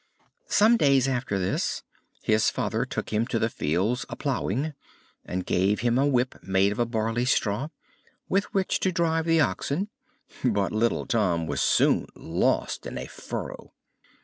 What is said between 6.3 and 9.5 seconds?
made of a barley straw, with which to drive the